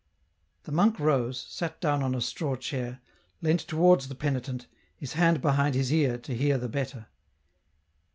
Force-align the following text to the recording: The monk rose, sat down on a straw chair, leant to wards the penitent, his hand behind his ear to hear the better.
The 0.63 0.71
monk 0.71 0.99
rose, 0.99 1.39
sat 1.39 1.79
down 1.79 2.01
on 2.01 2.15
a 2.15 2.21
straw 2.21 2.55
chair, 2.55 3.01
leant 3.39 3.59
to 3.67 3.77
wards 3.77 4.07
the 4.07 4.15
penitent, 4.15 4.65
his 4.97 5.13
hand 5.13 5.41
behind 5.43 5.75
his 5.75 5.93
ear 5.93 6.17
to 6.17 6.35
hear 6.35 6.57
the 6.57 6.67
better. 6.67 7.05